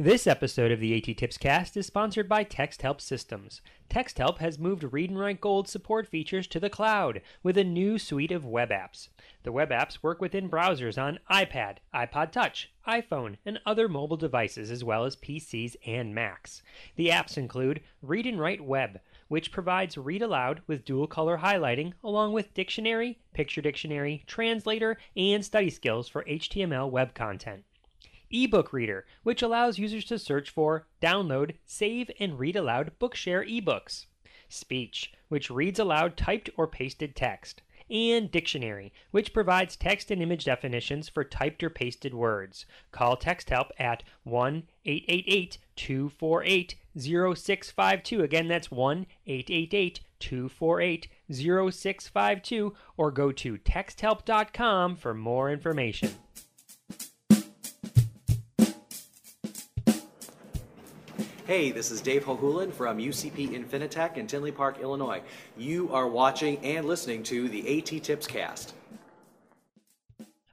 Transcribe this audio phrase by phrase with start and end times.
[0.00, 3.60] This episode of the AT Tips Cast is sponsored by TextHelp Systems.
[3.90, 7.98] TextHelp has moved Read and Write Gold support features to the cloud with a new
[7.98, 9.08] suite of web apps.
[9.42, 14.70] The web apps work within browsers on iPad, iPod Touch, iPhone, and other mobile devices,
[14.70, 16.62] as well as PCs and Macs.
[16.94, 21.94] The apps include Read and Write Web, which provides read aloud with dual color highlighting,
[22.04, 27.64] along with dictionary, picture dictionary, translator, and study skills for HTML web content
[28.30, 34.06] ebook reader, which allows users to search for, download, save, and read aloud Bookshare ebooks.
[34.48, 37.62] Speech, which reads aloud typed or pasted text.
[37.90, 42.66] And Dictionary, which provides text and image definitions for typed or pasted words.
[42.92, 48.22] Call TextHelp at 1 888 248 0652.
[48.22, 56.10] Again, that's 1 888 248 0652, or go to texthelp.com for more information.
[61.48, 65.22] Hey, this is Dave Hohulin from UCP Infinitec in Tinley Park, Illinois.
[65.56, 68.74] You are watching and listening to the AT Tips Cast.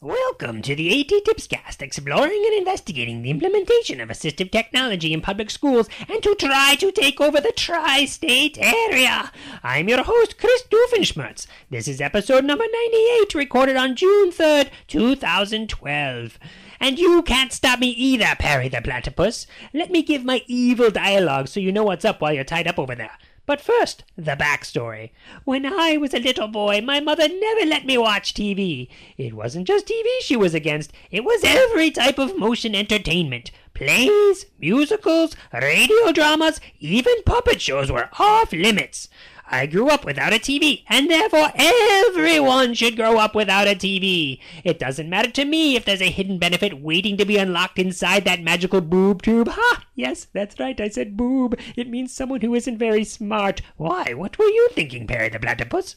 [0.00, 5.20] Welcome to the AT Tips Cast, exploring and investigating the implementation of assistive technology in
[5.20, 9.32] public schools and to try to take over the tri-state area.
[9.64, 11.48] I'm your host, Chris Doofenshmirtz.
[11.70, 16.38] This is episode number 98, recorded on June 3rd, 2012.
[16.84, 19.46] And you can't stop me either, Perry the Platypus.
[19.72, 22.78] Let me give my evil dialogue so you know what's up while you're tied up
[22.78, 23.16] over there.
[23.46, 25.12] But first, the backstory.
[25.44, 28.88] When I was a little boy, my mother never let me watch TV.
[29.16, 33.50] It wasn't just TV she was against, it was every type of motion entertainment.
[33.72, 39.08] Plays, musicals, radio dramas, even puppet shows were off limits.
[39.46, 44.40] I grew up without a TV, and therefore everyone should grow up without a TV.
[44.64, 48.24] It doesn't matter to me if there's a hidden benefit waiting to be unlocked inside
[48.24, 49.48] that magical boob tube.
[49.48, 49.84] Ha!
[49.94, 51.58] Yes, that's right, I said boob.
[51.76, 53.60] It means someone who isn't very smart.
[53.76, 55.96] Why, what were you thinking, Perry the Platypus?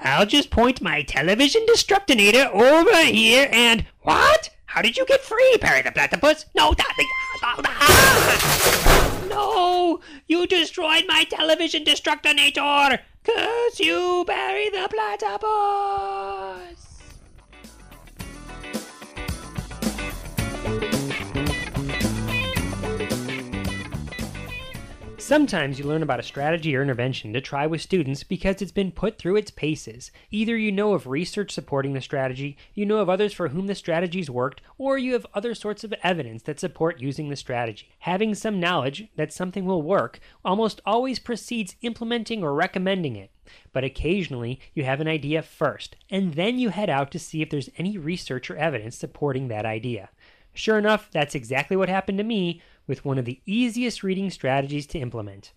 [0.00, 3.86] I'll just point my television destructinator over here and.
[4.02, 4.50] What?
[4.66, 6.46] How did you get free, Perry the Platypus?
[6.54, 8.82] No, that.
[9.36, 10.00] No!
[10.26, 13.00] You destroyed my television destructinator!
[13.22, 16.65] Curse you, Perry the Platypus!
[25.26, 28.92] Sometimes you learn about a strategy or intervention to try with students because it's been
[28.92, 30.12] put through its paces.
[30.30, 33.74] Either you know of research supporting the strategy, you know of others for whom the
[33.74, 37.88] strategy's worked, or you have other sorts of evidence that support using the strategy.
[37.98, 43.32] Having some knowledge that something will work almost always precedes implementing or recommending it.
[43.72, 47.50] But occasionally you have an idea first, and then you head out to see if
[47.50, 50.10] there's any research or evidence supporting that idea.
[50.54, 54.86] Sure enough, that's exactly what happened to me with one of the easiest reading strategies
[54.88, 55.52] to implement.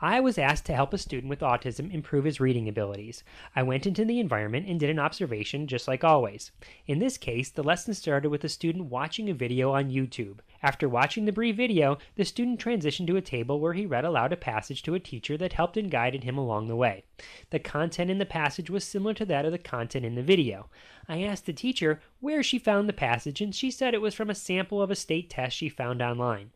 [0.00, 3.24] I was asked to help a student with autism improve his reading abilities.
[3.56, 6.52] I went into the environment and did an observation just like always.
[6.86, 10.38] In this case, the lesson started with the student watching a video on YouTube.
[10.62, 14.32] After watching the brief video, the student transitioned to a table where he read aloud
[14.32, 17.02] a passage to a teacher that helped and guided him along the way.
[17.50, 20.68] The content in the passage was similar to that of the content in the video.
[21.08, 24.30] I asked the teacher where she found the passage, and she said it was from
[24.30, 26.52] a sample of a state test she found online.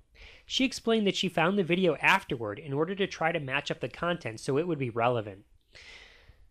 [0.47, 3.80] She explained that she found the video afterward in order to try to match up
[3.80, 5.44] the content so it would be relevant.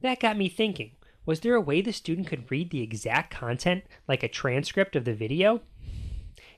[0.02, 0.92] That got me thinking
[1.26, 5.06] was there a way the student could read the exact content, like a transcript of
[5.06, 5.62] the video?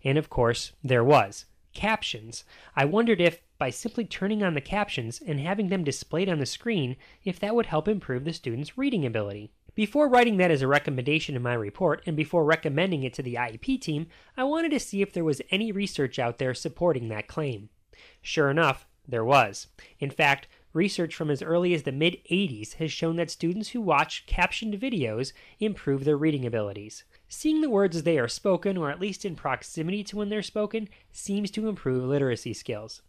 [0.03, 1.45] And of course, there was.
[1.73, 2.45] Captions.
[2.75, 6.45] I wondered if, by simply turning on the captions and having them displayed on the
[6.45, 6.95] screen,
[7.25, 9.51] if that would help improve the student's reading ability.
[9.75, 13.35] Before writing that as a recommendation in my report and before recommending it to the
[13.35, 14.05] IEP team,
[14.37, 17.69] I wanted to see if there was any research out there supporting that claim.
[18.21, 19.67] Sure enough, there was.
[19.99, 23.81] In fact, research from as early as the mid 80s has shown that students who
[23.81, 27.03] watch captioned videos improve their reading abilities.
[27.27, 30.43] Seeing the words as they are spoken, or at least in proximity to when they're
[30.43, 33.01] spoken, seems to improve literacy skills.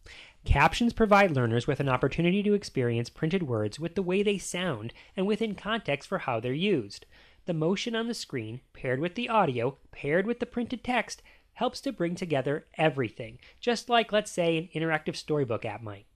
[0.45, 4.93] Captions provide learners with an opportunity to experience printed words with the way they sound
[5.17, 7.07] and within context for how they're used.
[7.47, 11.23] The motion on the screen, paired with the audio, paired with the printed text,
[11.55, 16.07] helps to bring together everything, just like, let's say, an interactive storybook app might.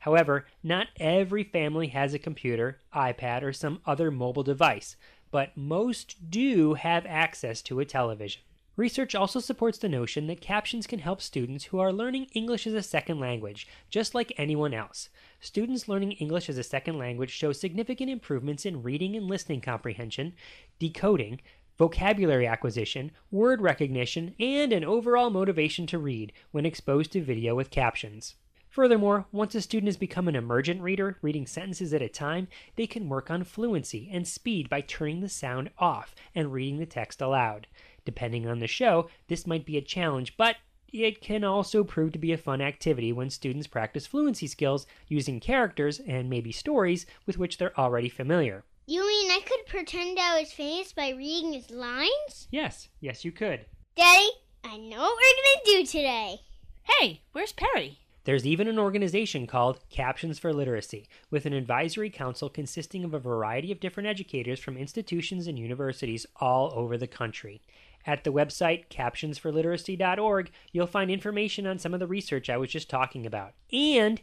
[0.00, 4.96] However, not every family has a computer, iPad, or some other mobile device,
[5.30, 8.42] but most do have access to a television.
[8.76, 12.74] Research also supports the notion that captions can help students who are learning English as
[12.74, 15.10] a second language, just like anyone else.
[15.38, 20.32] Students learning English as a second language show significant improvements in reading and listening comprehension,
[20.80, 21.40] decoding,
[21.78, 27.70] vocabulary acquisition, word recognition, and an overall motivation to read when exposed to video with
[27.70, 28.34] captions.
[28.74, 32.88] Furthermore, once a student has become an emergent reader, reading sentences at a time, they
[32.88, 37.20] can work on fluency and speed by turning the sound off and reading the text
[37.20, 37.68] aloud.
[38.04, 40.56] Depending on the show, this might be a challenge, but
[40.92, 45.40] it can also prove to be a fun activity when students practice fluency skills using
[45.40, 48.62] characters and maybe stories with which they're already familiar.
[48.86, 52.46] You mean I could pretend I was famous by reading his lines?
[52.50, 53.64] Yes, yes, you could.
[53.96, 54.28] Daddy,
[54.62, 56.40] I know what we're gonna do today.
[56.82, 57.98] Hey, where's Perry?
[58.24, 63.18] There's even an organization called Captions for Literacy, with an advisory council consisting of a
[63.18, 67.60] variety of different educators from institutions and universities all over the country.
[68.06, 72.90] At the website captionsforliteracy.org, you'll find information on some of the research I was just
[72.90, 73.54] talking about.
[73.72, 74.20] And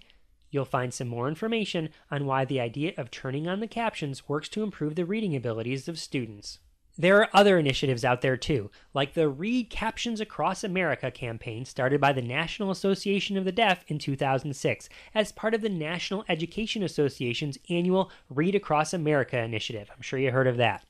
[0.51, 4.49] you'll find some more information on why the idea of turning on the captions works
[4.49, 6.59] to improve the reading abilities of students.
[6.97, 12.01] There are other initiatives out there too, like the Read Captions Across America campaign started
[12.01, 16.83] by the National Association of the Deaf in 2006 as part of the National Education
[16.83, 19.89] Association's annual Read Across America initiative.
[19.95, 20.83] I'm sure you heard of that.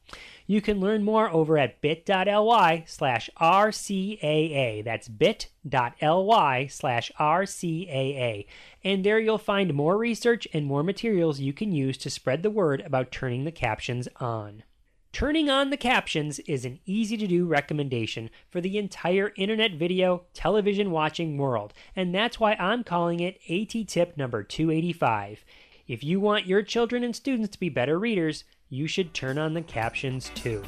[0.48, 4.84] You can learn more over at bit.ly slash RCAA.
[4.84, 8.46] That's bit.ly slash RCAA.
[8.84, 12.50] And there you'll find more research and more materials you can use to spread the
[12.50, 14.64] word about turning the captions on.
[15.14, 20.24] Turning on the captions is an easy to do recommendation for the entire internet video
[20.34, 25.44] television watching world, and that's why I'm calling it AT tip number 285.
[25.86, 29.54] If you want your children and students to be better readers, you should turn on
[29.54, 30.64] the captions too.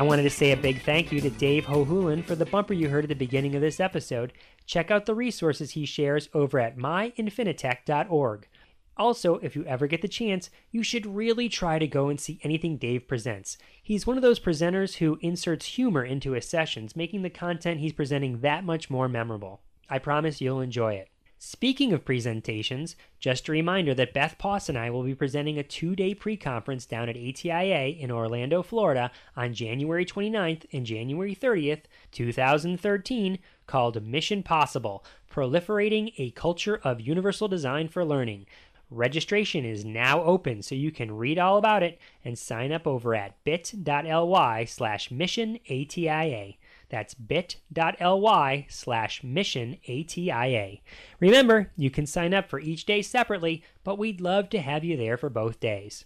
[0.00, 2.88] I wanted to say a big thank you to Dave Hohulin for the bumper you
[2.88, 4.32] heard at the beginning of this episode.
[4.64, 8.48] Check out the resources he shares over at myinfinitec.org.
[8.96, 12.40] Also, if you ever get the chance, you should really try to go and see
[12.42, 13.58] anything Dave presents.
[13.82, 17.92] He's one of those presenters who inserts humor into his sessions, making the content he's
[17.92, 19.60] presenting that much more memorable.
[19.90, 21.10] I promise you'll enjoy it.
[21.42, 25.62] Speaking of presentations, just a reminder that Beth Poss and I will be presenting a
[25.62, 31.34] two day pre conference down at ATIA in Orlando, Florida on January 29th and January
[31.34, 35.02] 30th, 2013, called Mission Possible
[35.32, 38.44] Proliferating a Culture of Universal Design for Learning.
[38.90, 43.14] Registration is now open, so you can read all about it and sign up over
[43.14, 46.56] at bit.ly slash mission ATIA.
[46.90, 50.78] That's bit.ly slash mission ATIA.
[51.20, 54.96] Remember, you can sign up for each day separately, but we'd love to have you
[54.96, 56.04] there for both days.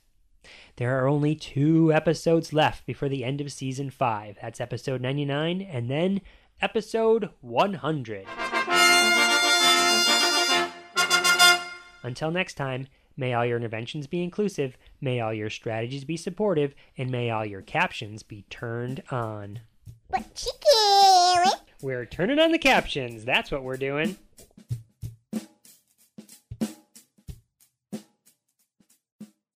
[0.76, 4.38] There are only two episodes left before the end of season 5.
[4.40, 6.20] That's episode 99 and then
[6.60, 8.26] episode 100.
[12.02, 16.74] Until next time, may all your interventions be inclusive, may all your strategies be supportive,
[16.98, 19.60] and may all your captions be turned on.
[20.14, 21.60] But chicken!
[21.82, 23.24] We're turning on the captions.
[23.24, 24.16] That's what we're doing.